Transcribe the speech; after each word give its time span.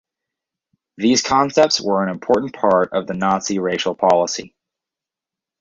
These 0.97 1.21
concepts 1.21 1.79
were 1.79 2.01
an 2.01 2.09
important 2.09 2.55
part 2.55 2.91
of 2.91 3.05
the 3.05 3.13
Nazi 3.13 3.59
racial 3.59 3.93
policy. 3.93 4.55